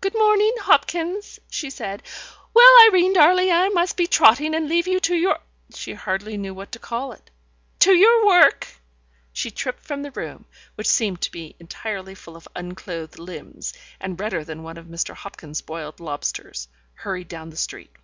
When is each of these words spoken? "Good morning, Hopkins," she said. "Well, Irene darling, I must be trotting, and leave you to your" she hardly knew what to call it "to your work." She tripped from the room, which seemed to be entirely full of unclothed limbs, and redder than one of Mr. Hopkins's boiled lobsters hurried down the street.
"Good 0.00 0.14
morning, 0.14 0.54
Hopkins," 0.60 1.38
she 1.50 1.68
said. 1.68 2.02
"Well, 2.54 2.72
Irene 2.88 3.12
darling, 3.12 3.52
I 3.52 3.68
must 3.68 3.94
be 3.94 4.06
trotting, 4.06 4.54
and 4.54 4.66
leave 4.66 4.88
you 4.88 4.98
to 5.00 5.14
your" 5.14 5.40
she 5.76 5.92
hardly 5.92 6.38
knew 6.38 6.54
what 6.54 6.72
to 6.72 6.78
call 6.78 7.12
it 7.12 7.30
"to 7.80 7.92
your 7.92 8.24
work." 8.24 8.66
She 9.34 9.50
tripped 9.50 9.82
from 9.84 10.00
the 10.00 10.10
room, 10.12 10.46
which 10.76 10.88
seemed 10.88 11.20
to 11.20 11.30
be 11.30 11.54
entirely 11.60 12.14
full 12.14 12.34
of 12.34 12.48
unclothed 12.56 13.18
limbs, 13.18 13.74
and 14.00 14.18
redder 14.18 14.42
than 14.42 14.62
one 14.62 14.78
of 14.78 14.86
Mr. 14.86 15.12
Hopkins's 15.14 15.60
boiled 15.60 16.00
lobsters 16.00 16.68
hurried 16.94 17.28
down 17.28 17.50
the 17.50 17.58
street. 17.58 17.94